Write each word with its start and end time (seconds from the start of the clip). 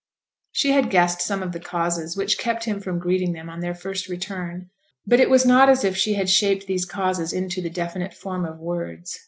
She 0.51 0.71
had 0.71 0.89
guessed 0.89 1.21
some 1.21 1.43
of 1.43 1.51
the 1.51 1.59
causes 1.59 2.17
which 2.17 2.39
kept 2.39 2.63
him 2.63 2.79
from 2.81 2.97
greeting 2.97 3.33
them 3.33 3.51
on 3.51 3.59
their 3.59 3.75
first 3.75 4.09
return. 4.09 4.71
But 5.05 5.19
it 5.19 5.29
was 5.29 5.45
not 5.45 5.69
as 5.69 5.83
if 5.83 5.95
she 5.95 6.15
had 6.15 6.27
shaped 6.27 6.65
these 6.65 6.85
causes 6.85 7.31
into 7.31 7.61
the 7.61 7.69
definite 7.69 8.15
form 8.15 8.43
of 8.43 8.57
words. 8.57 9.19